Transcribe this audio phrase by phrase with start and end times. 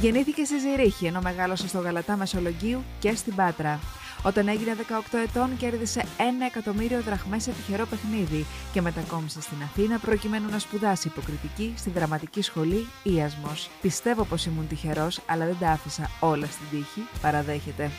[0.00, 3.80] Γεννήθηκε στη Ζηρίχη, ενώ μεγάλωσε στο Γαλατά Μεσολογγίου και στην Πάτρα.
[4.22, 9.98] Όταν έγινε 18 ετών, κέρδισε ένα εκατομμύριο δραχμές σε τυχερό παιχνίδι και μετακόμισε στην Αθήνα
[9.98, 13.70] προκειμένου να σπουδάσει υποκριτική στη δραματική σχολή Ιασμός.
[13.80, 17.90] Πιστεύω πως ήμουν τυχερός, αλλά δεν τα άφησα όλα στην τύχη, παραδέχεται.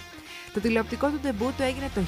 [0.53, 2.01] Το τηλεοπτικό του ντεμπούτο έγινε το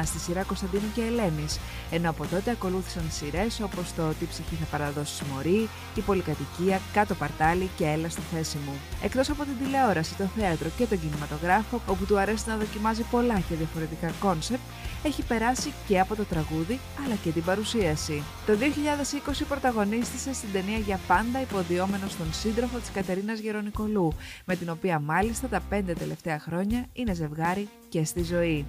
[0.00, 4.54] 1999 στη σειρά Κωνσταντίνου και Ελένης, ενώ από τότε ακολούθησαν σειρές όπως το Τι ψυχή
[4.54, 8.72] θα παραδώσεις Μωρή, Η Πολυκατοικία, Κάτω Παρτάλι και Έλα στη θέση μου.
[9.02, 13.38] Εκτός από την τηλεόραση, το θέατρο και τον κινηματογράφο, όπου του αρέσει να δοκιμάζει πολλά
[13.48, 14.62] και διαφορετικά concept,
[15.02, 18.22] έχει περάσει και από το τραγούδι αλλά και την παρουσίαση.
[18.46, 24.12] Το 2020 πρωταγωνίστησε στην ταινία Για πάντα υποδυόμενος τον σύντροφο της Κατερίνας Γερονικολού,
[24.44, 28.66] με την οποία μάλιστα τα πέντε τελευταία χρόνια είναι ζευγάρι και στη ζωή.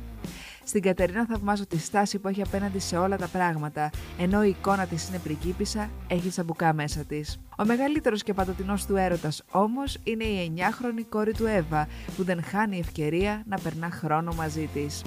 [0.68, 4.86] Στην Κατερίνα θαυμάζω τη στάση που έχει απέναντι σε όλα τα πράγματα, ενώ η εικόνα
[4.86, 7.40] της είναι πριγκίπισσα, έχει τσαμπουκά μέσα της.
[7.58, 12.44] Ο μεγαλύτερος και παντοτινός του έρωτας όμως είναι η 9χρονη κόρη του Εύα, που δεν
[12.44, 15.02] χάνει ευκαιρία να περνά χρόνο μαζί της.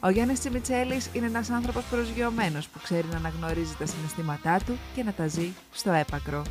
[0.00, 5.02] Ο Γιάννης Τσιμιτσέλης είναι ένας άνθρωπος προσγειωμένος που ξέρει να αναγνωρίζει τα συναισθήματά του και
[5.02, 6.42] να τα ζει στο έπακρο.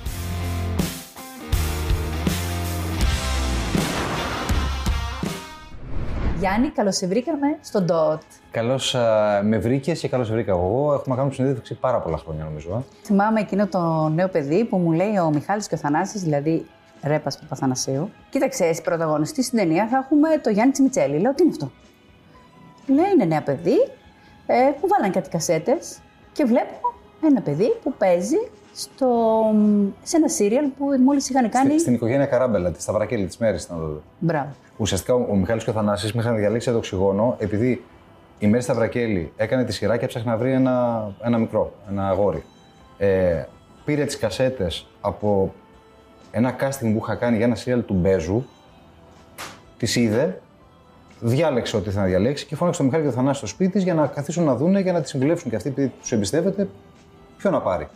[6.42, 8.20] Γιάννη, καλώς σε βρήκαμε στο DOT.
[8.52, 8.96] Καλώς
[9.44, 10.94] με βρήκες και καλώς σε βρήκα εγώ.
[10.94, 12.86] Έχουμε κάνει συνέντευξη πάρα πολλά χρόνια, νομίζω.
[13.04, 16.66] Θυμάμαι εκείνο το νέο παιδί που μου λέει ο Μιχάλης και ο Θανάσης, δηλαδή
[17.04, 18.10] ρέπας Παπαθανασίου.
[18.30, 21.20] Κοίταξε, εσύ πρωταγωνιστής στην ταινία θα έχουμε το Γιάννη Τσιμιτσέλη.
[21.20, 21.72] Λέω, τι είναι αυτό;
[22.88, 23.88] Λέει, είναι νέα παιδί
[24.46, 25.98] ε, που βάλανε κάτι κασέτες
[26.32, 28.38] και βλέπω ένα παιδί που παίζει
[28.74, 29.08] στο,
[30.04, 31.68] σε ένα σύριαλ που μόλις είχαν κάνει.
[31.68, 34.00] Στην, στην οικογένεια Καράμπελα, τη Σταυρακέλη της Μέρης ήταν τότε.
[34.20, 34.50] Μπράβο.
[34.78, 37.84] Ουσιαστικά ο, ο Μιχάλης και ο Θανάσης με είχαν διαλέξει το οξυγόνο επειδή
[38.40, 42.44] η Μέρη Σταυρακέλη έκανε τη σειρά και έψαχνε να βρει ένα, ένα μικρό, ένα αγόρι.
[42.98, 43.44] Ε,
[43.86, 45.54] πήρε τις κασέτες από
[46.32, 48.46] ένα casting που είχα κάνει για ένα σύριαλ του Μπέζου,
[49.78, 50.42] τις είδε,
[51.20, 53.94] διάλεξε ό,τι θα διαλέξει και φώναξε τον Μιχάλη και τον Θανάση στο σπίτι της για
[53.94, 56.70] να καθίσουν να δούνε, για να τη συμβουλεύσουν και αυτοί επειδή τους εμπιστεύεται,
[57.38, 57.88] ποιο να πάρει.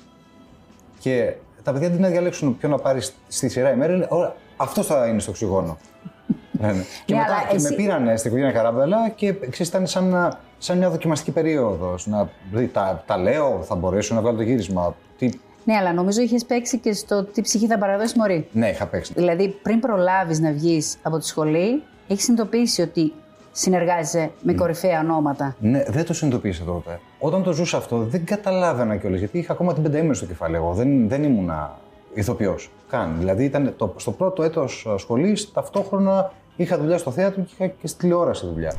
[1.05, 1.33] Και
[1.63, 5.07] τα παιδιά αντί να διαλέξουν ποιο να πάρει στη σειρά ημέρα, λένε Ωραία, αυτό θα
[5.07, 5.77] είναι στο οξυγόνο.
[6.61, 6.83] ναι, ναι.
[7.05, 10.03] Και, Ναι, μετά, αλλά και εσύ- με πήραν στην οικογένεια Καράμπελα και ξέρεις, ήταν σαν,
[10.09, 12.07] να- σαν μια δοκιμαστική περίοδος.
[12.07, 14.95] Να, δηλαδή, τα, τα λέω, θα μπορέσω να βγάλω το γύρισμα.
[15.17, 15.29] Τι...
[15.63, 18.47] Ναι, αλλά νομίζω είχες παίξει και στο τι ψυχή θα παραδώσει μωρή.
[18.51, 19.13] Ναι, είχα παίξει.
[19.15, 23.13] Δηλαδή, πριν προλάβεις να βγεις από τη σχολή, έχεις συνειδητοποιήσει ότι
[23.51, 25.55] συνεργάζεσαι με κορυφαία ονόματα.
[25.59, 26.99] Ναι, δεν το συνειδητοποίησα τότε.
[27.25, 30.55] Όταν το ζούσα αυτό, δεν καταλάβαινα κιόλας γιατί είχα ακόμα την πενταήμερη στο κεφάλι.
[30.55, 31.77] Εγώ δεν, δεν ήμουνα
[32.13, 32.69] ηθοποιός.
[32.89, 33.15] Καν.
[33.17, 37.87] Δηλαδή, ήταν το, στο πρώτο έτος σχολής, ταυτόχρονα είχα δουλειά στο θέατρο και είχα και
[37.87, 38.73] στη τηλεόραση δουλειά.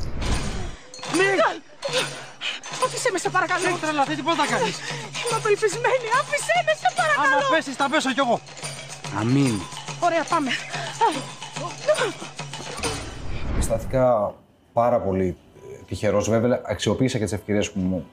[2.85, 3.63] Άφησέ με, σε παρακαλώ.
[3.63, 4.77] Δεν τρελαθεί, τι πώς θα κάνεις.
[5.19, 6.07] Είμαι απελπισμένη.
[6.21, 7.37] Άφησέ με, σε παρακαλώ.
[7.37, 8.41] Άμα πέσεις, θα πέσω κι εγώ.
[9.21, 9.55] Αμήν.
[10.07, 10.51] Ωραία, πάμε.
[13.59, 14.35] Αισθάνθηκα
[14.73, 15.37] πάρα πολύ
[15.87, 16.29] τυχερός.
[16.29, 18.07] Βέβαια, αξιοποίησα και τις ευκαιρίες που μου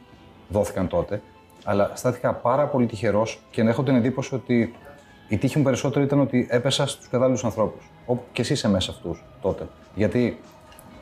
[0.54, 1.22] δόθηκαν τότε.
[1.64, 4.74] Αλλά αισθάνθηκα πάρα πολύ τυχερός και έχω την εντύπωση ότι
[5.28, 7.92] η τύχη μου περισσότερο ήταν ότι έπεσα στους κατάλληλους ανθρώπους.
[8.06, 9.68] Όπου και εσύ είσαι μέσα αυτούς τότε.
[9.96, 10.40] Γιατί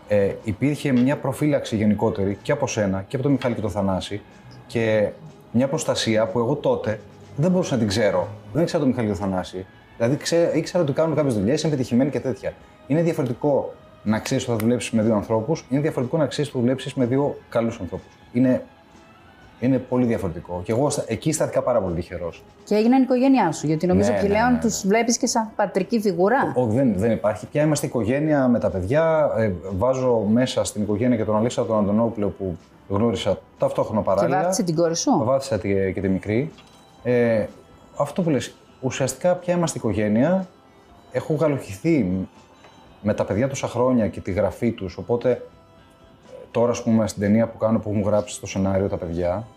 [0.07, 4.21] ε, υπήρχε μια προφύλαξη γενικότερη και από σένα και από τον Μιχάλη και τον Θανάση
[4.67, 5.09] και
[5.51, 6.99] μια προστασία που εγώ τότε
[7.35, 8.27] δεν μπορούσα να την ξέρω.
[8.53, 9.65] Δεν ήξερα τον Μιχάλη και τον Θανάση.
[9.97, 12.53] Δηλαδή ξέ, ήξερα ότι κάνουν κάποιες δουλειές, είναι πετυχημένοι και τέτοια.
[12.87, 13.73] Είναι διαφορετικό
[14.03, 16.93] να ξέρεις ότι θα δουλέψεις με δύο ανθρώπους, είναι διαφορετικό να ξέρεις ότι θα δουλέψεις
[16.93, 18.07] με δύο καλούς ανθρώπους.
[18.33, 18.63] Είναι,
[19.61, 20.61] είναι πολύ διαφορετικό.
[20.63, 22.43] Και εγώ στα- εκεί αισθάνθηκα πάρα πολύ τυχερός.
[22.63, 23.67] Και έγιναν η οικογένειά σου.
[23.67, 24.59] Γιατί νομίζω Ναι, πλέον ναι, ναι, ναι.
[24.59, 26.51] τους βλέπεις και σαν πατρική φιγουρά.
[26.55, 27.45] Όχι, δεν, δεν υπάρχει.
[27.47, 29.31] Πια είμαστε οικογένεια με τα παιδιά.
[29.37, 32.57] Ε, βάζω μέσα στην οικογένεια και τον Αλέξανδρο τον Αντωνόπουλο που
[32.89, 34.37] γνώρισα ταυτόχρονα Και παράλληλα.
[34.37, 36.51] βάφτισε την κόρη σου; Βάθησα τη, και τη μικρή.
[37.03, 37.45] Ε,
[37.97, 40.47] αυτό που λες, ουσιαστικά πια είμαστε οικογένεια.
[41.11, 42.05] Έχω γαλοχηθεί
[43.01, 45.39] με τα παιδιά τόσα χρόνια και τη γραφή τους, οπότε ε,
[46.51, 49.47] τώρα, ας πούμε, στην ταινία που κάνω, που έχουν γράψεις στο σενάριο τα παιδιά,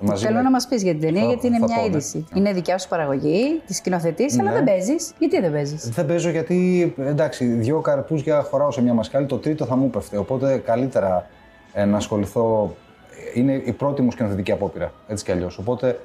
[0.00, 1.80] μαζί Θέλω με- να μας πεις για την ταινία, Θα- γιατί είναι θα μια πω,
[1.82, 1.86] ναι.
[1.88, 2.26] είδηση.
[2.32, 2.40] Ναι.
[2.40, 4.56] Είναι δικιά σου παραγωγή, τη σκηνοθετή, αλλά Ναι.
[4.56, 5.12] δεν παίζεις.
[5.18, 9.64] Γιατί δεν παίζεις; Δεν παίζω γιατί, εντάξει, δύο καρπούζια χωράω σε μια μασκάλη, το τρίτο
[9.64, 10.16] θα μου πέφτει.
[10.16, 11.26] Οπότε καλύτερα
[11.72, 12.74] ε, να ασχοληθώ.
[13.34, 15.58] Είναι η πρώτη μου σκηνοθετική απόπειρα, έτσι κι αλλιώς.
[15.58, 16.00] Οπότε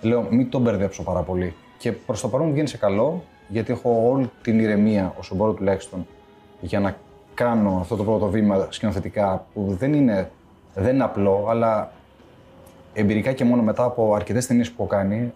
[0.00, 1.54] λέω, μην τον μπερδέψω πάρα πολύ.
[1.78, 5.52] Και προς το παρόν μου βγαίνει σε καλό, γιατί έχω όλη την ηρεμία, όσο μπορώ
[5.52, 6.06] τουλάχιστον,
[6.60, 6.96] για να
[7.36, 10.30] κάνω αυτό το πρώτο βήμα σκηνοθετικά που δεν είναι,
[10.74, 11.92] δεν είναι απλό, αλλά
[12.92, 15.32] εμπειρικά και μόνο μετά από αρκετές ταινίες που έχω κάνει,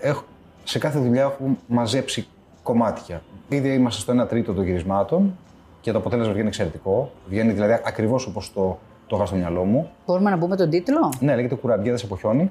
[0.00, 0.24] έχω,
[0.64, 2.26] σε κάθε δουλειά έχω μαζέψει
[2.62, 3.22] κομμάτια.
[3.48, 5.36] Ήδη είμαστε στο 1 τρίτο των γυρισμάτων
[5.80, 7.10] και το αποτέλεσμα βγαίνει εξαιρετικό.
[7.28, 9.90] Βγαίνει δηλαδή ακριβώς όπως το, το είχα στο μυαλό μου.
[10.06, 12.50] Μπορούμε να πούμε τον τίτλο; Ναι, λέγεται Κουραμπιέδες από χιόνι.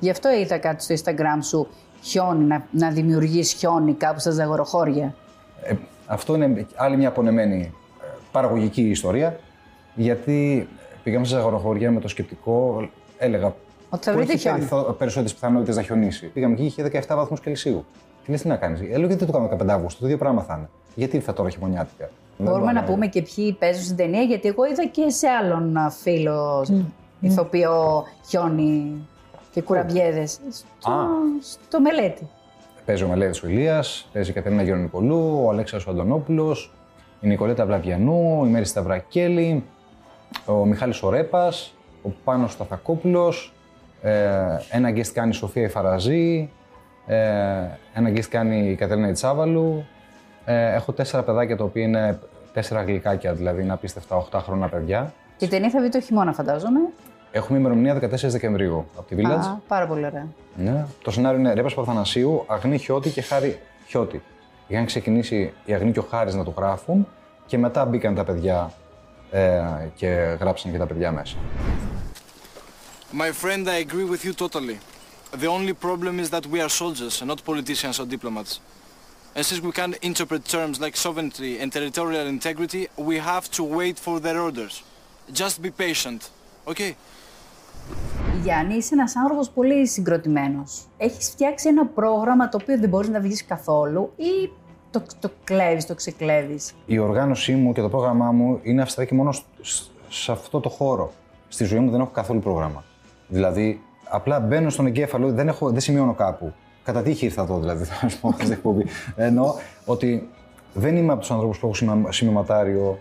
[0.00, 1.68] Γι' αυτό είδα κάτι στο Instagram σου
[2.02, 5.14] χιόνι, να, να δημιουργείς χιόνι κάπου στα ζαγοροχώρια.
[5.62, 5.74] Ε,
[6.06, 7.70] αυτό είναι άλλη μια απονεμένη ε,
[8.40, 9.38] παραγωγική ιστορία,
[9.94, 10.68] γιατί
[11.02, 12.88] πήγαμε σε αγοροχωριά με το σκεπτικό,
[13.18, 13.54] έλεγα.
[13.90, 14.94] Ότι θα που βρείτε έχει χιόνι.
[14.98, 16.26] περισσότερες πιθανότητες να χιονίσει.
[16.26, 17.84] Πήγαμε εκεί, είχε 17 βαθμούς Κελσίου.
[18.24, 20.42] Τι λες, τι να κάνεις; Λέω, γιατί δεν το κάνουμε 15 Αύγουστο, το ίδιο πράγμα
[20.42, 20.68] θα είναι.
[20.94, 24.48] Γιατί ήρθα τώρα χειμωνιάτικα; Δεν Μπορούμε να μπορώ πούμε και ποιοι παίζουν στην ταινία, γιατί
[24.48, 26.66] εγώ είδα και σε άλλον α, φίλο
[27.20, 28.92] ηθοποιό χιόνι
[29.52, 30.38] και κουραμπιέδες.
[30.50, 31.06] Στο, Α.
[31.40, 32.28] στο μελέτη.
[32.84, 36.72] Παίζει ο Μελέτης ο Ηλίας, παίζει η Κατερίνα Γερονικολού, ο Αλέξα ο Αντωνόπουλος,
[37.20, 39.64] η Νικολέτα Βλαβιανού, η Μέρη Σταυρακέλη,
[40.46, 43.52] ο Μιχάλης Ορέπας, ο Πάνος Σταθακόπουλος,
[44.02, 44.36] ε,
[44.70, 46.50] ένα guest κάνει η Σοφία Ιφαραζή,
[47.06, 47.16] ε,
[47.94, 49.84] ένα guest κάνει η Κατερίνα Ιτσάβαλου.
[50.44, 52.18] Ε, έχω τέσσερα παιδάκια τα οποία είναι
[52.52, 55.12] τέσσερα γλυκάκια, δηλαδή είναι απίστευτα 8 χρόνια παιδιά.
[55.36, 56.80] Και η ταινία θα βγει το χειμώνα, φαντάζομαι.
[57.30, 59.46] Έχουμε ημερομηνία 14 Δεκεμβρίου από τη Village.
[59.46, 60.26] Α, πάρα πολύ ωραία.
[60.56, 60.84] Ναι.
[61.02, 64.22] Το σενάριο είναι Ρέπα Παρθανασίου, Αγνή Χιώτη και Χάρη Χιώτη.
[64.68, 67.06] Είχαν ξεκινήσει η Αγνή και ο Χάρης να το γράφουν
[67.46, 68.72] και μετά μπήκαν τα παιδιά
[69.30, 69.62] ε,
[69.94, 70.06] και
[70.40, 71.36] γράψαν και τα παιδιά μέσα.
[73.12, 74.78] My friend, I agree with you totally.
[75.32, 78.60] The only problem is that we are soldiers and not politicians or diplomats.
[79.34, 83.96] And since we can't interpret terms like sovereignty and territorial integrity, we have to wait
[83.98, 84.74] for their orders.
[85.42, 86.20] Just be patient,
[86.66, 86.96] okay?
[88.42, 90.86] Γιάννη, είσαι ένας άνθρωπος πολύ συγκροτημένος.
[90.96, 94.50] Έχεις φτιάξει ένα πρόγραμμα το οποίο δεν μπορείς να βγεις καθόλου ή
[94.90, 99.14] το, το κλέβεις, το ξεκλέβεις; Η οργάνωσή μου και το πρόγραμμά μου είναι αυστηρά και
[99.14, 101.12] μόνο σ- σ- σε αυτό το χώρο.
[101.48, 102.84] Στη ζωή μου δεν έχω καθόλου πρόγραμμα.
[103.28, 106.52] Δηλαδή, απλά μπαίνω στον εγκέφαλο, δεν, έχω, δεν σημειώνω κάπου.
[106.84, 108.86] Κατά τύχη ήρθα εδώ, δηλαδή, θα σου πω στην εκπομπή.
[109.16, 109.54] Εννοώ
[109.84, 110.28] ότι
[110.74, 112.98] δεν είμαι από τους ανθρώπους που έχω σημειωμα- σημειωματάριο,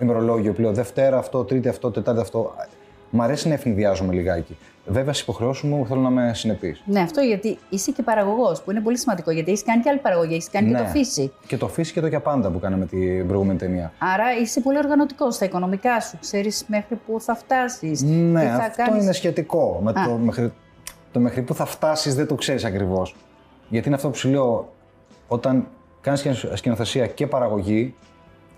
[0.00, 2.54] ημερολόγιο που λέω Δευτέρα αυτό, Τρίτη αυτό, Τετάρτη αυτό.
[3.16, 4.56] Μ' αρέσει να ευνηδιάζομαι λιγάκι.
[4.86, 6.82] Βέβαια, στι υποχρεώσει μου θέλω να είμαι συνεπής.
[6.84, 9.30] Ναι, αυτό γιατί είσαι και παραγωγός, που είναι πολύ σημαντικό.
[9.30, 11.32] Γιατί έχεις κάνει και άλλη παραγωγή, έχεις κάνει και το φύση.
[11.46, 13.92] Και το φύση και το για πάντα που κάναμε την προηγούμενη ταινία.
[13.98, 16.18] Άρα είσαι πολύ οργανωτικός στα οικονομικά σου.
[16.20, 18.02] Ξέρεις μέχρι πού θα φτάσεις.
[18.02, 19.02] Ναι, τι θα αυτό κάνεις.
[19.02, 19.80] είναι σχετικό.
[19.82, 20.04] Με Α.
[20.06, 20.52] το, μέχρι,
[21.12, 23.16] το μέχρι που θα φτάσεις δεν το ξέρεις ακριβώς.
[23.68, 24.72] Γιατί είναι αυτό που σου λέω,
[25.28, 25.66] όταν
[26.00, 27.94] κάνεις σκηνοθεσία και παραγωγή,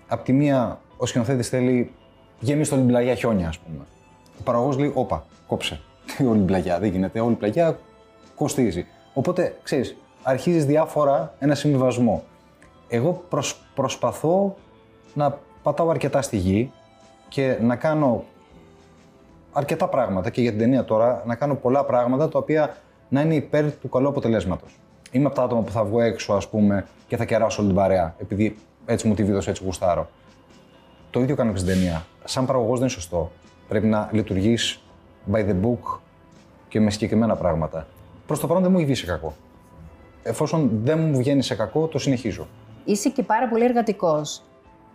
[0.07, 1.91] απ' τη μία ο σκηνοθέτης θέλει
[2.39, 3.85] γεμίσει όλη την πλαγιά χιόνια, ας πούμε.
[4.39, 5.79] Ο παραγωγός λέει: Όπα, κόψε.
[6.17, 7.19] Τι όλη την πλαγιά, δεν γίνεται.
[7.19, 7.77] Όλη η πλαγιά
[8.35, 8.85] κοστίζει.
[9.13, 12.23] Οπότε, ξέρεις, αρχίζεις διάφορα ένα συμβιβασμό.
[12.87, 14.55] Εγώ προσ- προσπαθώ
[15.13, 16.71] να πατάω αρκετά στη γη
[17.29, 18.23] και να κάνω
[19.51, 22.77] αρκετά πράγματα και για την ταινία τώρα να κάνω πολλά πράγματα τα οποία
[23.09, 24.79] να είναι υπέρ του καλού αποτελέσματος.
[25.11, 27.79] Είμαι από τα άτομα που θα βγω έξω, ας πούμε, και θα κεράσω όλη την
[27.79, 30.09] παρέα, επειδή έτσι μου τη βίδωσε, έτσι γουστάρω.
[31.11, 32.05] Το ίδιο κάνω και στην ταινία.
[32.23, 33.31] Σαν παραγωγός δεν είναι σωστό.
[33.67, 34.81] Πρέπει να λειτουργείς
[35.31, 35.99] by the book
[36.67, 37.87] και με συγκεκριμένα πράγματα.
[38.27, 39.35] Προς το παρόν δεν μου έχει βγει σε κακό.
[40.23, 42.47] Εφόσον δεν μου βγαίνει σε κακό, το συνεχίζω.
[42.85, 44.41] Είσαι και πάρα πολύ εργατικός.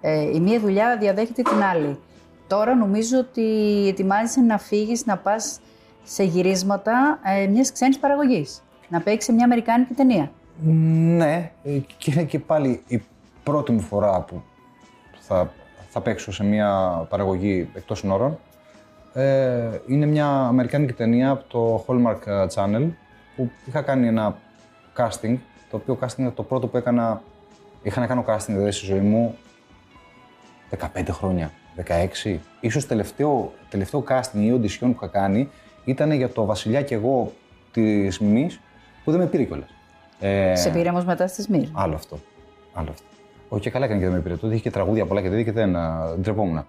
[0.00, 1.98] Ε, η μία δουλειά διαδέχεται την άλλη.
[2.46, 3.42] Τώρα νομίζω ότι
[3.88, 5.60] ετοιμάζεσαι να φύγεις να πας
[6.02, 8.62] σε γυρίσματα ε, μιας ξένης παραγωγής.
[8.88, 10.30] Να παίξεις σε μια Αμερικάνικη ταινία.
[11.16, 13.02] Ναι, ε, και είναι και πάλι η
[13.42, 14.42] πρώτη μου φορά που
[15.20, 15.52] θα,
[15.88, 16.70] θα παίξω σε μια
[17.08, 18.38] παραγωγή εκτός συνόρων.
[19.14, 22.88] Ε, είναι μια αμερικάνικη ταινία από το Hallmark Channel
[23.36, 24.36] που είχα κάνει ένα
[24.96, 25.36] casting,
[25.70, 27.22] το οποίο casting είναι το πρώτο που έκανα,
[27.82, 29.36] είχα να κάνω casting δηλαδή στη ζωή μου
[30.78, 31.50] 15 χρόνια,
[32.24, 32.36] 16.
[32.60, 35.48] Ίσως τελευταίο, τελευταίο casting ή audition που είχα κάνει
[35.84, 37.32] ήταν για το Βασιλιά και εγώ
[37.72, 38.60] της Μιμής
[39.04, 39.68] που δεν με πήρε κιόλας.
[40.20, 41.68] Ε, Σε πήρε όμως μετά στη Σμύρ.
[41.72, 42.18] Άλλο αυτό.
[42.72, 43.06] Άλλο αυτό.
[43.48, 44.36] Όχι και καλά έκανε και δεν με πήρε.
[44.36, 46.66] Τότε είχε και τραγούδια πολλά και τέτοια και δεν α, ντρεπόμουν.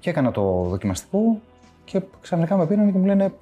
[0.00, 1.40] Και έκανα το δοκιμαστικό
[1.90, 3.32] και ξαφνικά με πήραν και μου λένε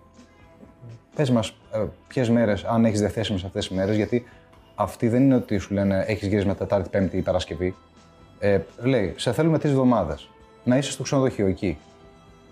[1.15, 4.25] πες μας ε, ποιες μέρες, αν έχεις διαθέσιμες αυτές τις μέρες, γιατί
[4.75, 7.75] αυτοί δεν είναι ότι σου λένε έχεις γύρισμα Τετάρτη, Πέμπτη ή Παρασκευή.
[8.39, 10.29] Ε, λέει, σε θέλουμε τρεις εβδομάδες
[10.65, 11.79] να είσαι στο ξενοδοχείο εκεί.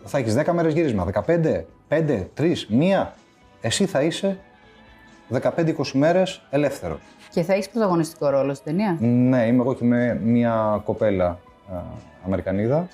[0.04, 3.06] Θα έχεις 10 μέρες γύρισμα, 15, 5, 3, 1.
[3.60, 4.38] Εσύ θα είσαι
[5.30, 6.98] 15-20 μέρες ελεύθερος.
[7.30, 8.96] Και θα έχεις πρωταγωνιστικό ρόλο στην ταινία.
[9.00, 11.38] Ναι, είμαι εγώ και με μια κοπέλα α,
[12.24, 12.88] Αμερικανίδα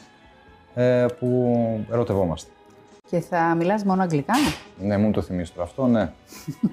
[0.75, 2.51] ε, που ερωτευόμαστε.
[3.11, 4.35] Και θα μιλάς μόνο αγγλικά;
[4.83, 6.13] Ναι, μου το θυμίσει τώρα αυτό, ναι.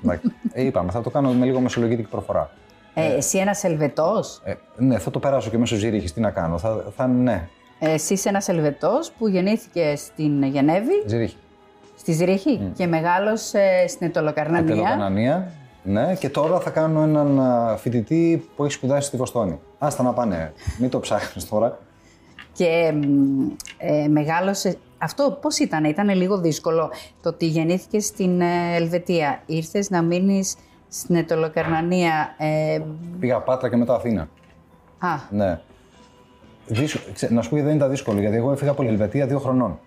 [0.03, 0.31] Εντάξει.
[0.53, 2.49] ε, είπαμε, θα το κάνω με λίγο μεσολογητική προφορά.
[2.93, 6.57] Ε, εσύ ένας Ελβετός; Ε, ναι, θα το περάσω και μέσω Ζήριχης, τι να κάνω.
[6.57, 7.47] Θα, θα ναι,
[7.79, 11.35] Εσύ είσαι ένας Ελβετός που γεννήθηκε στην Γενέβη, Ζήριχη.
[11.97, 14.67] στη Ζήριχη και μεγάλωσε στην Ετωλοκαρνανία.
[14.75, 15.51] Τελοκανανία.
[15.83, 19.59] Ναι, και τώρα θα κάνω έναν α, φοιτητή που έχει σπουδάσει στη Βοστόνη.
[19.77, 21.79] Άστα να πάνε, μην το ψάχνεις τώρα.
[22.53, 24.77] Και μ, ε, μεγάλωσε.
[24.97, 29.41] Αυτό πώς ήταν, ήταν λίγο δύσκολο το ότι γεννήθηκε στην ε, Ελβετία.
[29.45, 30.55] Ήρθες να μείνεις
[30.89, 32.35] στην Ετωλοκαρνανία.
[32.37, 32.79] Ε,
[33.19, 34.21] Πήγα Πάτρα και μετά Αθήνα.
[34.99, 35.59] Α, Ναι.
[36.67, 36.97] Δύσ...
[37.13, 39.39] ξέ- Να σου πω γιατί δεν ήταν δύσκολο, γιατί εγώ έφυγα από την Ελβετία δύο
[39.39, 39.79] χρονών.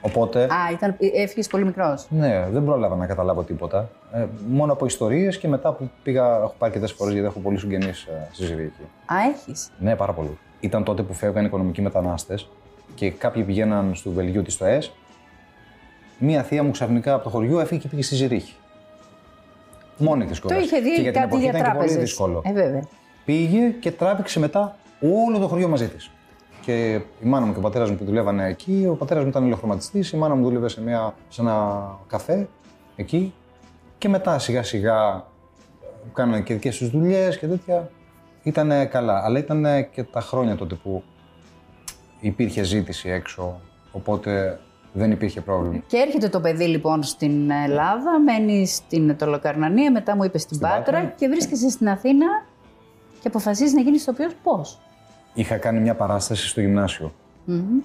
[0.00, 2.06] Οπότε, α ήταν, έφυγες πολύ μικρός.
[2.10, 3.90] ναι, δεν πρόλαβα να καταλάβω τίποτα.
[4.12, 7.58] Ε, μόνο από ιστορίες και μετά που πήγα, έχω πάει αρκετές φορές γιατί έχω πολλού
[7.58, 8.82] συγγενείς στη Ζηρίχη.
[9.06, 9.70] Α, έχεις.
[9.78, 10.38] Ναι, πάρα πολύ.
[10.60, 12.48] Ήταν τότε που φεύγαν οικονομικοί μετανάστες
[12.94, 14.92] και κάποιοι πηγαίναν στο Βελγίο της στο ΕΣ.
[16.18, 18.54] Μία θεία μου ξαφνικά από το χωριό έφυγε και πήγε στη Ζηρίχη.
[19.98, 20.64] Μόνη της Το κιόλας.
[20.64, 22.02] είχε Και δει για την κάτι εποχή για ήταν και πολύ τράπεζες.
[22.02, 22.42] δύσκολο.
[22.44, 22.82] Ε, βέβαια.
[23.24, 24.76] Πήγε και τράβηξε μετά
[25.26, 26.10] όλο το χωριό μαζί της.
[26.60, 29.44] Και η μάνα μου και ο πατέρας μου που δουλεύανε εκεί, ο πατέρας μου ήταν
[29.46, 32.48] ηλεκτροματιστή, η μάνα μου δούλευε σε, μια, σε ένα καφέ
[32.96, 33.34] εκεί.
[33.98, 35.24] Και μετά σιγά σιγά
[36.12, 37.90] κάνανε και δικές τους δουλειές και τέτοια.
[38.42, 39.24] Ήταν καλά.
[39.24, 41.02] Αλλά ήταν και τα χρόνια τότε που
[42.26, 43.60] υπήρχε ζήτηση έξω.
[43.92, 44.60] Οπότε
[44.92, 45.82] δεν υπήρχε πρόβλημα.
[45.86, 50.68] Και έρχεται το παιδί λοιπόν στην Ελλάδα, μένει στην Τολοκαρνανία, μετά μου είπε στην, Στην
[50.68, 51.14] Πάτρα, Πάτρα.
[51.16, 52.26] και βρίσκεσαι στην Αθήνα
[53.20, 54.32] και αποφασίζεις να γίνεις ηθοποιός.
[54.42, 54.80] Πώς;
[55.34, 57.12] Είχα κάνει μια παράσταση στο γυμνασιο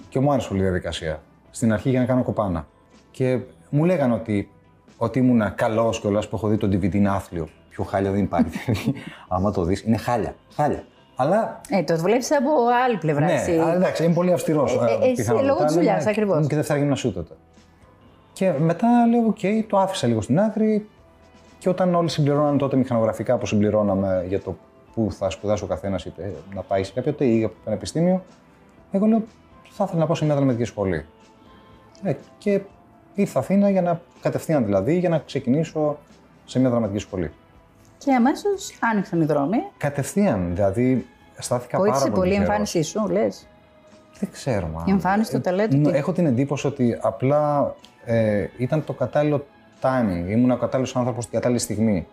[0.08, 1.22] και μου άρεσε όλη η διαδικασία.
[1.50, 2.66] Στην αρχή για να κάνω κοπάνα.
[3.10, 3.38] Και
[3.70, 4.50] μου λέγανε ότι,
[4.96, 7.48] ότι ήμουν καλός κιόλας που έχω δει τον DVD είναι άθλιο.
[7.68, 8.58] Πιο χάλια δεν υπάρχει.
[8.58, 8.94] Δηλαδή,
[9.28, 10.34] Άμα το δεις, είναι χάλια.
[10.54, 10.84] Χάλια.
[11.20, 11.60] Αλλά.
[11.68, 12.50] Ε, το βλέπει από
[12.84, 13.24] άλλη πλευρά.
[13.24, 13.58] Ναι, εσύ.
[13.58, 14.74] αλλά εντάξει, είμαι πολύ αυστηρός.
[14.74, 16.36] Ε, ε, εσύ, λόγω της δουλειάς, ακριβώς.
[16.36, 17.34] Ήμουν και δεύτερα γυμνασίου τότε.
[18.32, 20.88] Και μετά λέω: Οκ, το άφησα λίγο στην άκρη.
[21.58, 24.56] Και όταν όλοι συμπληρώναν τότε μηχανογραφικά που συμπληρώναμε για το
[24.94, 28.22] πού θα σπουδάσει ο καθένας, είτε να πάει σε κάποιο ΤΕΙ ή από πανεπιστήμιο,
[28.90, 29.22] εγώ λέω:
[29.70, 31.04] Θα ήθελα να πάω σε μια δραματική σχολή.
[32.02, 32.60] Ε, και
[33.14, 35.98] ήρθα Αθήνα για να κατευθείαν δηλαδή για να ξεκινήσω
[36.44, 37.30] σε μια δραματική σχολή.
[38.04, 39.56] Και αμέσως άνοιξαν οι δρόμοι.
[39.76, 41.06] Κατευθείαν, δηλαδή
[41.38, 42.16] στάθηκα πάρα Βοήθησε πολύ.
[42.20, 42.48] πολύ η τυχερός.
[42.58, 43.46] εμφάνισή σου, λες;
[44.18, 44.84] Δεν ξέρω, μα.
[44.86, 49.46] Η εμφάνιση, το ταλέντο, νο- τι; Έχω την εντύπωση ότι απλά ε, ήταν το κατάλληλο
[49.80, 50.28] timing.
[50.28, 52.06] Ήμουν ο κατάλληλος άνθρωπος την κατάλληλη στιγμή.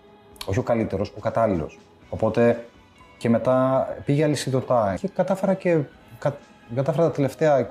[0.46, 1.80] Όχι ο καλύτερος, ο κατάλληλος.
[2.10, 2.66] Οπότε
[3.18, 5.78] και μετά πήγε αλυσιδωτά και κατάφερα και.
[6.20, 6.38] κα-
[6.76, 7.70] κατάφερα τα τελευταία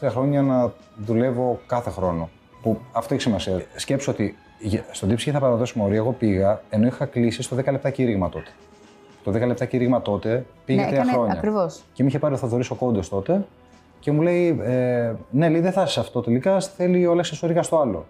[0.00, 2.28] 22-23 χρόνια να δουλεύω κάθε χρόνο.
[2.62, 3.62] Που αυτό έχει σημασία.
[3.76, 4.34] Σκέψω ότι για-
[4.90, 5.96] στον τύψη θα παραδώσουμε όρια.
[5.96, 8.50] Εγώ πήγα ενώ είχα κλείσει στο 10 λεπτά κήρυγμα τότε.
[9.24, 11.32] Το 10 λεπτά κήρυγμα τότε πήγε Ναι, τρία έκανε χρόνια.
[11.32, 11.82] ακριβώς.
[11.92, 13.46] Και με είχε πάρει ο Θοδωρή ο Κόντο τότε
[14.00, 16.60] και μου λέει: ε, Ναι, λέει, δεν θα είσαι αυτό τελικά.
[16.60, 18.06] Θέλει ο Αλέξη Σορίκα στο άλλο.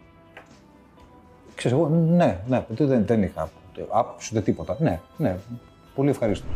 [1.54, 3.50] Ξέρεις, εγώ, ναι, ναι, δεν, δεν είχα
[3.88, 4.76] άποψη ούτε τίποτα.
[4.78, 5.36] Ναι, ναι,
[5.94, 6.46] πολύ ευχαρίστω.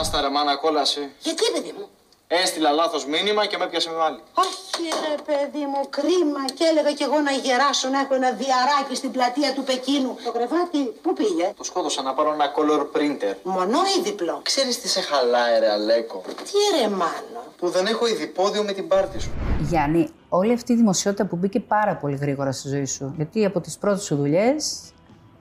[0.00, 1.00] Άστα ρε μάνα κόλαση.
[1.18, 1.86] Γιατί, παιδί μου.
[2.26, 4.20] Έστειλα λάθος μήνυμα και με έπιασε με άλλη.
[4.44, 6.42] Όχι, ρε παιδί μου, κρίμα.
[6.56, 10.16] Και έλεγα κι εγώ να γεράσω να έχω ένα διαράκι στην πλατεία του Πεκίνου.
[10.24, 13.34] Το κρεβάτι, πού πήγε; Το σκότωσα να πάρω ένα color printer.
[13.42, 17.40] Μονό ή διπλό; Ξέρεις τι σε χαλάει ρε Αλέκο; Τι ρε μάνο.
[17.58, 19.30] Που δεν έχω ειδipόδιο με την πάρτη σου.
[19.60, 23.12] Γιάννη, όλη αυτή η δημοσιότητα που μπήκε πάρα πολύ γρήγορα στη ζωή σου.
[23.16, 24.80] Γιατί από τις πρώτες σου δουλειές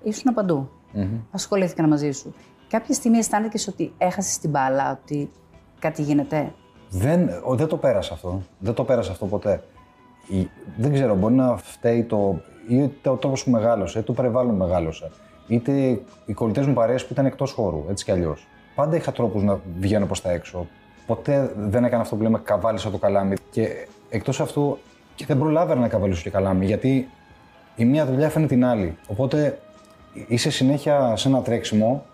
[0.04, 0.70] ήσουν παντού.
[1.32, 2.36] Ασχολήθηκαν μαζί σου.
[2.70, 5.32] Κάποια στιγμή αισθάνθηκες ότι έχασες την μπάλα, ότι
[5.80, 6.54] κάτι γίνεται;
[6.96, 8.42] Δεν, ο, δεν το πέρασα αυτό.
[8.60, 9.64] Δεν το πέρασα αυτό ποτέ.
[10.28, 14.52] Η- δεν ξέρω, μπορεί να φταίει το, είτε ο τρόπο που μεγάλωσε, είτε το περιβάλλον
[14.52, 15.12] που μεγάλωσε,
[15.48, 18.48] είτε οι κολλητές μου παρέες που ήταν εκτός χώρου, έτσι κι αλλιώς.
[18.76, 20.68] Πάντα είχα τρόπους να βγαίνω προς τα έξω.
[21.06, 23.36] Ποτέ δεν έκανα αυτό που λέμε καβάλισα το καλάμι.
[23.52, 24.78] Και εκτός αυτού,
[25.16, 27.10] και δεν προλάβαινα να καβαλήσω και καλάμι, γιατί
[27.76, 28.98] η μία δουλειά έφερε την άλλη.
[29.08, 29.60] Οπότε
[30.28, 32.06] είσαι συνέχεια σε ένα τρέξιμο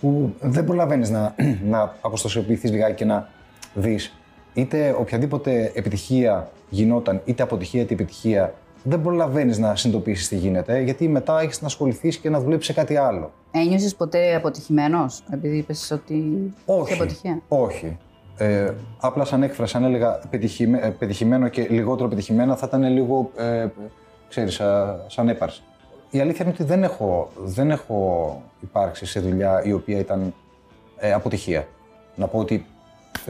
[0.00, 1.34] που δεν προλαβαίνεις να,
[1.72, 3.28] να αποστασιοποιηθείς λιγάκι και να
[3.74, 4.14] δεις
[4.54, 11.08] είτε οποιαδήποτε επιτυχία γινόταν, είτε αποτυχία είτε επιτυχία, δεν προλαβαίνεις να συνειδητοποιήσεις τι γίνεται, γιατί
[11.08, 13.32] μετά έχεις να ασχοληθείς και να δουλέψεις σε κάτι άλλο.
[13.50, 16.24] Ένιωσες ποτέ αποτυχημένος, επειδή είπες ότι.
[16.66, 16.92] Όχι.
[16.92, 17.98] είχε αποτυχία; Όχι.
[18.36, 23.30] Ε, απλά σαν έκφραση, αν έλεγα πετυχημέ- ε, πετυχημένο και λιγότερο πετυχημένα, θα ήταν λίγο,
[23.36, 23.66] ε,
[24.28, 25.62] ξέρεις, σαν, σαν έπαρση.
[26.10, 30.34] Η αλήθεια είναι ότι δεν έχω, δεν έχω υπάρξει σε δουλειά η οποία ήταν
[30.96, 31.66] ε, αποτυχία.
[32.16, 32.73] Να πω ότι ε,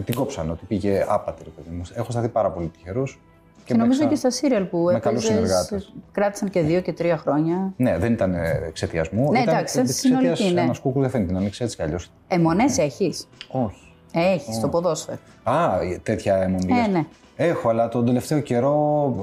[0.05, 1.83] την κόψανε, ότι πήγε άπατη, ρε παιδί μου.
[1.95, 3.21] Έχω σταθεί πάρα πολύ τυχερός.
[3.65, 5.93] Και, νομίζω έπαιξα- και στα σύριαλ που με καλούς έπαιζες, συνεργάτες.
[6.13, 7.73] κράτησαν και δύο και τρία χρόνια.
[7.77, 8.35] Ναι, δεν ήταν
[8.69, 9.31] εξαιτία μου.
[9.33, 10.61] Ναι, ήταν εντάξει, εξαιτίας συνολική, ναι.
[10.61, 12.11] ενός κούκου δεν φαίνεται να ανοίξει έτσι κι αλλιώς.
[12.29, 13.29] Εμονέ έχεις.
[13.49, 13.93] Όχι.
[14.13, 15.19] Έχεις στο ποδόσφαιρο.
[15.43, 15.69] Α,
[16.03, 16.73] τέτοια αιμονή.
[16.73, 16.89] Ε, λες.
[16.89, 17.05] ναι.
[17.37, 19.15] Έχω, αλλά τον τελευταίο καιρό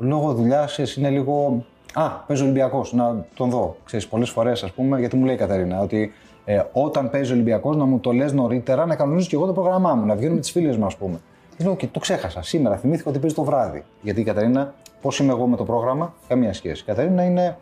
[0.00, 1.64] λόγω δουλειάς είναι λίγο.
[1.94, 3.76] Α, παίζει Ολυμπιακός, να τον δω.
[3.84, 6.12] Ξέρεις, πολλές φορές, ας πούμε, γιατί μου λέει η Κατερίνα ότι
[6.48, 9.94] ε, όταν παίζει Ολυμπιακός να μου το λες νωρίτερα, να κανονίζω και εγώ το πρόγραμμά
[9.94, 11.20] μου, να βγαίνω με τις φίλες μου, ας πούμε.
[11.56, 12.42] Και λέω, και το ξέχασα.
[12.42, 13.84] Σήμερα θυμήθηκα ότι παίζει το βράδυ.
[14.00, 16.82] Γιατί η Κατερίνα, πώς είμαι εγώ με το πρόγραμμα, καμία σχέση.
[16.82, 17.56] Η Κατερίνα είναι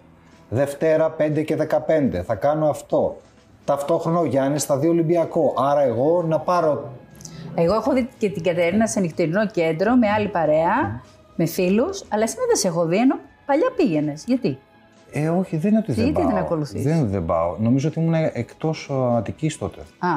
[0.48, 2.22] Δευτέρα 5 και 15.
[2.24, 3.16] Θα κάνω αυτό.
[3.64, 5.54] Ταυτόχρονα ο Γιάννης θα δει Ολυμπιακό.
[5.56, 6.92] Άρα εγώ να πάρω
[7.54, 11.02] Εγώ έχω δει και την Κατερίνα σε νυχτερινό κέντρο με άλλη παρέα,
[11.36, 14.24] με φίλους, αλλά εσύ δεν σε έχω δει, ενώ παλιά πήγαινες.
[14.26, 14.58] Γιατί;
[15.16, 16.30] Ε, όχι, δεν είναι ότι δεν Γιατί πάω.
[16.30, 17.56] δεν ακολουθείς; Δεν, δεν πάω.
[17.58, 19.80] Νομίζω ότι ήμουν εκτός Αττικής τότε.
[19.98, 20.08] Α,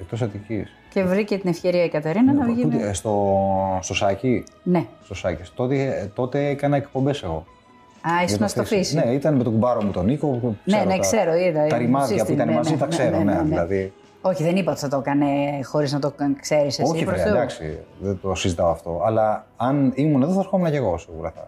[0.00, 0.68] Εκτός Αττικής.
[0.92, 2.64] Και βρήκε την ευκαιρία η Κατερίνα να βγει.
[2.64, 3.38] με- ε, στο,
[3.80, 4.44] στο Σάκη.
[4.62, 4.86] Ναι.
[5.04, 5.42] Στο Σάκη.
[5.54, 7.44] Τότε, τότε έκανα εκπομπές εγώ.
[8.00, 8.76] Α, Για ήσουν το στο φύση.
[8.76, 8.94] φύση.
[8.96, 10.26] Ναι, ήταν με τον κουμπάρο μου τον Νίκο.
[10.26, 12.76] που Ναι, ναι, τα- ξέρω, είδα, Τα η ρημάδια που σύστημα, ήταν ναι, μαζί ναι,
[12.78, 13.32] τα ναι, ξέρω, ναι, ναι.
[13.32, 13.48] ναι, ναι.
[13.48, 13.92] Δηλαδή.
[14.20, 15.26] Όχι, δεν είπα ότι θα το έκανε
[15.62, 16.90] χωρίς να το ξέρεις εσύ.
[16.90, 17.34] Όχι, προς βρε, Θεού.
[17.34, 19.02] εντάξει, δεν το συζητάω αυτό.
[19.04, 21.30] Αλλά αν ήμουν εδώ, θα ερχόμουν και εγώ σίγουρα.
[21.30, 21.40] Θα,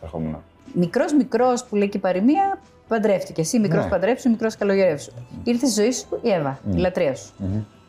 [0.02, 0.36] ερχόμουν.
[0.78, 3.40] Μικρός μικρός που λέει και η παροιμία, παντρεύτηκε.
[3.40, 3.90] Εσύ μικρός Ναι.
[3.90, 5.12] παντρεύσου, μικρός καλογερεύσου.
[5.44, 7.32] Ήρθε στη ζωή σου η Εύα, η λατρεία σου.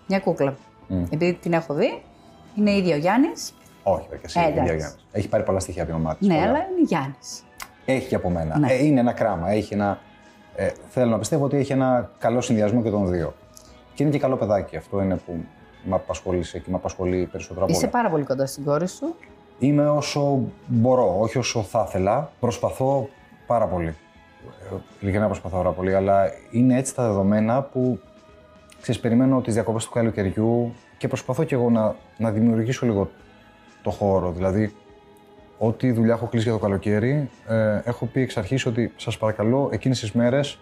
[0.08, 0.56] Μια κούκλα.
[1.12, 2.01] Επειδή την έχω δει,
[2.56, 3.53] είναι ίδια ο Γιάννης.
[3.84, 4.39] Όχι, βρε, και εσύ.
[4.39, 4.77] Ε, η ίδια εντάξει.
[4.77, 5.06] Γιάννης.
[5.12, 6.48] Έχει πάρει πολλά στοιχεία από την ομάδα της, Ναι, πολλά.
[6.48, 7.44] αλλά είναι Γιάννης.
[7.86, 8.58] Έχει και από μένα.
[8.60, 8.72] Ναι.
[8.72, 9.50] Ε, είναι ένα κράμα.
[9.50, 10.00] Έχει ένα,
[10.56, 13.34] ε, θέλω να πιστεύω ότι έχει ένα καλό συνδυασμό και των δύο.
[13.94, 14.77] Και είναι και καλό παιδάκι.
[14.77, 15.44] Αυτό είναι που
[15.84, 17.91] με απασχολήσε και με απασχολεί περισσότερο από Είσαι όλα.
[17.91, 19.15] πάρα πολύ κοντά στην κόρη σου.
[19.59, 22.31] Είμαι όσο μπορώ, όχι όσο θα ήθελα.
[22.39, 23.09] Προσπαθώ
[23.47, 23.87] πάρα πολύ.
[23.87, 27.99] Ε, Ειλικρινά προσπαθώ πάρα πολύ, αλλά είναι έτσι τα δεδομένα που
[28.81, 33.09] ξέρεις, περιμένω τις διακοπές του καλοκαιριού και προσπαθώ κι εγώ να, να δημιουργήσω λίγο
[33.81, 34.31] το χώρο.
[34.31, 34.73] Δηλαδή,
[35.57, 39.69] ό,τι δουλειά έχω κλείσει για το καλοκαίρι, ε, έχω πει εξ αρχής ότι σας παρακαλώ
[39.71, 40.59] εκείνες τις μέρες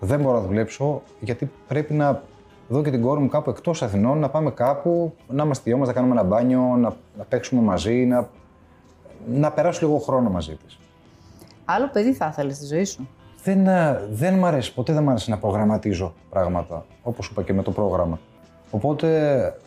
[0.00, 2.22] δεν μπορώ να δουλέψω γιατί πρέπει να
[2.68, 5.86] δω και την κόρη μου κάπου εκτός Αθηνών, να πάμε κάπου, να είμαστε δυο μας,
[5.86, 8.28] να κάνουμε ένα μπάνιο, να, να παίξουμε μαζί, να,
[9.26, 10.78] να περάσω λίγο χρόνο μαζί της.
[11.64, 13.08] Άλλο παιδί θα ήθελες στη ζωή σου;
[13.42, 17.52] Δεν, ε, δεν μ' αρέσει, ποτέ δεν μ' αρέσει να προγραμματίζω πράγματα, όπως είπα και
[17.52, 18.18] με το πρόγραμμα.
[18.70, 19.08] Οπότε,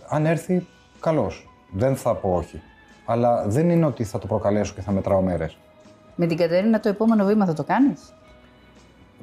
[0.09, 0.67] αν έρθει,
[0.99, 1.49] καλώς.
[1.71, 2.61] Δεν θα πω όχι.
[3.05, 5.57] Αλλά δεν είναι ότι θα το προκαλέσω και θα μετράω μέρες.
[6.15, 8.13] Με την Κατερίνα το επόμενο βήμα θα το κάνεις;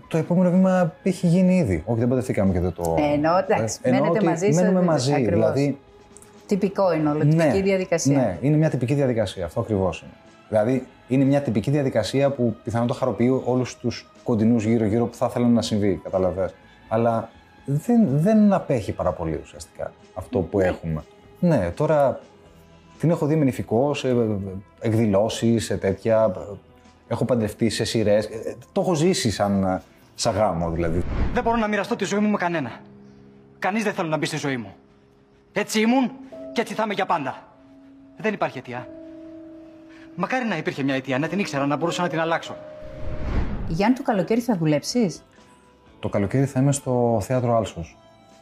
[0.09, 1.83] Το επόμενο βήμα έχει γίνει ήδη.
[1.87, 2.97] Όχι, δεν παντρευτήκαμε και δεν το.
[2.99, 5.13] Ε, εννοώ, εντάξει, εννοώ μένετε ότι μαζί, Μένουμε σε- μαζί.
[5.13, 5.35] ακριβώς.
[5.53, 5.79] Δηλαδή,
[6.47, 8.17] Τυπικό είναι όλο, τυπική διαδικασία.
[8.17, 9.45] Ναι, είναι μια τυπική διαδικασία.
[9.45, 10.11] Αυτό ακριβώς είναι.
[10.49, 15.27] Δηλαδή, είναι μια τυπική διαδικασία που πιθανόν το χαροποιεί όλους τους κοντινούς γύρω-γύρω που θα
[15.31, 16.01] ήθελαν να συμβεί.
[16.03, 16.51] Καταλαβέ.
[16.89, 17.29] Αλλά
[17.65, 21.05] δεν, δεν απέχει πάρα πολύ ουσιαστικά αυτό που έχουμε.
[21.41, 22.21] Ναι, τώρα
[22.99, 24.17] την έχω δει με νηφικό, σε
[24.81, 26.33] εκδηλώσεις, σε τέτοια.
[27.09, 28.29] Έχω παντρευτεί σε σειρές.
[28.73, 29.83] Το έχω ζήσει σαν,
[30.15, 31.05] σαν γάμο δηλαδή.
[31.33, 32.71] Δεν μπορώ να μοιραστώ τη ζωή μου με κανένα.
[33.59, 34.75] Κανείς δεν θέλω να μπει στη ζωή μου.
[35.53, 36.11] Έτσι ήμουν
[36.53, 37.43] και έτσι θα είμαι για πάντα.
[38.17, 38.89] Δεν υπάρχει αιτία.
[40.17, 42.57] Μακάρι να υπήρχε μια αιτία, να την ήξερα, να μπορούσα να την αλλάξω.
[43.69, 45.25] Γιάννη, το καλοκαίρι θα δουλέψεις;
[46.01, 47.99] Το καλοκαίρι θα είμαι στο θέατρο Άλσος.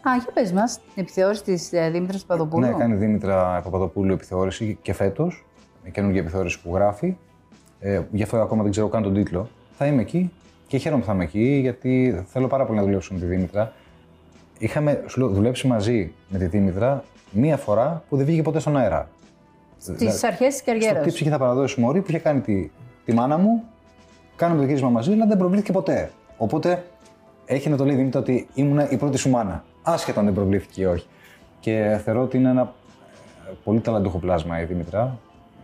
[0.09, 2.67] Α, για πες μας, την επιθεώρηση της Δήμητρας Παπαδοπούλου.
[2.67, 5.45] Ναι, κάνει η Δήμητρα Παπαδοπούλου επιθεώρηση και φέτος.
[5.93, 7.17] Καινούργια επιθεώρηση που γράφει.
[7.81, 9.49] Ε, γι' αυτό ακόμα δεν ξέρω καν τον τίτλο.
[9.79, 10.33] Θα είμαι εκεί
[10.73, 13.73] και χαίρομαι που θα είμαι εκεί γιατί θέλω πάρα πολύ να δουλέψω με τη Δήμητρα.
[14.59, 18.77] Είχαμε σου λέω, δουλέψει μαζί με τη Δήμητρα μία φορά που δεν βγήκε ποτέ στον
[18.77, 19.09] αέρα.
[19.79, 21.01] Στι Δηλαδή, αρχές της Στο καριέρα.
[21.01, 22.71] τι ψυχή θα παραδώσει μωρή που είχε κάνει τη,
[23.05, 23.63] τη μάνα μου,
[24.37, 26.11] κάναμε το γύρισμα μαζί, αλλά δεν προβλήθηκε ποτέ.
[26.37, 26.85] Οπότε
[27.45, 29.65] έχει να το λέει η Δήμητρα ότι ήμουν η πρώτη σου μάνα.
[29.83, 31.07] Άσχετα αν δεν προβλήθηκε ή όχι.
[31.61, 32.75] Και θεωρώ ότι είναι ένα
[33.51, 35.19] ε, πολύ ταλαντούχο πλάσμα η Δήμητρα.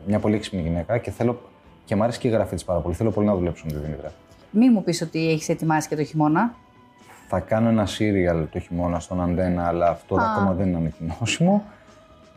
[0.07, 1.41] Μια πολύ έξυπνη γυναίκα και θέλω.
[1.85, 2.95] Και μου αρέσει και η γραφή της πάρα πολύ.
[2.95, 4.13] Θέλω πολύ να δουλέψω με τη Δήμητρα.
[4.51, 6.55] Μη μου πεις ότι έχεις ετοιμάσει και το χειμώνα.
[7.29, 11.65] Θα κάνω ένα σύριαλ το χειμώνα στον Αντένα, αλλά αυτό ακόμα δεν είναι ανακοινώσιμο.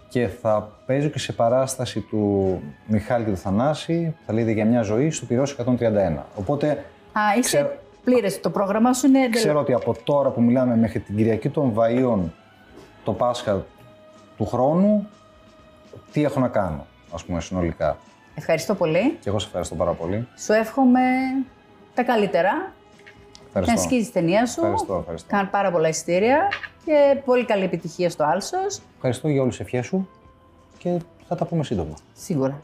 [0.10, 4.82] Και θα παίζω και σε παράσταση του Μιχάλη και του Θανάση, θα λέγεται για μια
[4.82, 6.26] ζωή, στο Πυρός 131.
[6.36, 6.70] Οπότε
[7.14, 7.72] Α, είσαι Ξέρω-
[8.04, 8.40] πλήρες.
[8.40, 11.74] Το πρόγραμμά σου είναι εντελώς- ξέρω ότι από τώρα που μιλάμε μέχρι την Κυριακή των
[11.78, 12.20] Βαΐων,
[13.04, 13.66] το Πάσχα
[14.38, 15.08] του χρόνου,
[16.12, 17.98] τι έχω να κάνω, ας πούμε, συνολικά;
[18.36, 19.18] Ευχαριστώ πολύ.
[19.20, 20.28] Και εγώ σε ευχαριστώ πάρα πολύ.
[20.38, 21.00] Σου εύχομαι
[21.94, 22.52] τα καλύτερα.
[23.54, 23.90] Να Ευχαριστώ.
[23.90, 24.62] σκίζει τη ταινία σου.
[24.62, 25.28] Ευχαριστώ, ευχαριστώ.
[25.30, 26.48] Κάνε πάρα πολλά εισιτήρια
[26.86, 28.82] και πολύ καλή επιτυχία στο Άλσος.
[28.96, 30.10] Ευχαριστώ για όλες τις ευχές σου
[30.78, 31.94] και θα τα πούμε σύντομα.
[32.14, 32.62] Σίγουρα.